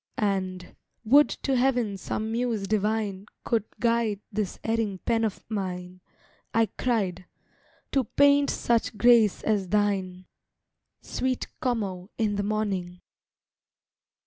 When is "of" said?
5.23-5.45